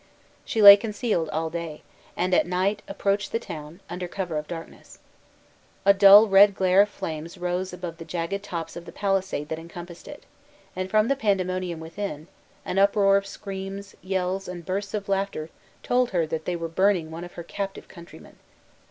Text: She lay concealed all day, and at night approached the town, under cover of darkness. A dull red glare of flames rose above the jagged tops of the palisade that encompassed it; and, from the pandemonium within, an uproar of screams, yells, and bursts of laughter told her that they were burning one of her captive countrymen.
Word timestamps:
She 0.43 0.63
lay 0.63 0.77
concealed 0.77 1.29
all 1.29 1.51
day, 1.51 1.83
and 2.17 2.33
at 2.33 2.47
night 2.47 2.81
approached 2.87 3.31
the 3.31 3.37
town, 3.37 3.81
under 3.87 4.07
cover 4.07 4.35
of 4.35 4.47
darkness. 4.47 4.97
A 5.85 5.93
dull 5.93 6.25
red 6.27 6.55
glare 6.55 6.81
of 6.81 6.89
flames 6.89 7.37
rose 7.37 7.71
above 7.71 7.97
the 7.97 8.03
jagged 8.03 8.41
tops 8.41 8.75
of 8.75 8.85
the 8.85 8.91
palisade 8.91 9.49
that 9.49 9.59
encompassed 9.59 10.07
it; 10.07 10.23
and, 10.75 10.89
from 10.89 11.07
the 11.07 11.15
pandemonium 11.15 11.79
within, 11.79 12.27
an 12.65 12.79
uproar 12.79 13.15
of 13.15 13.27
screams, 13.27 13.93
yells, 14.01 14.47
and 14.47 14.65
bursts 14.65 14.95
of 14.95 15.07
laughter 15.07 15.51
told 15.83 16.09
her 16.09 16.25
that 16.25 16.45
they 16.45 16.55
were 16.55 16.67
burning 16.67 17.11
one 17.11 17.23
of 17.23 17.33
her 17.33 17.43
captive 17.43 17.87
countrymen. 17.87 18.37